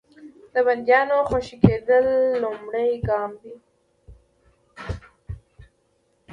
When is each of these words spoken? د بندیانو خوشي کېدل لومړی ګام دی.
د 0.53 0.55
بندیانو 0.67 1.17
خوشي 1.29 1.57
کېدل 1.63 2.05
لومړی 2.43 2.91
ګام 3.07 3.31
دی. 3.41 3.53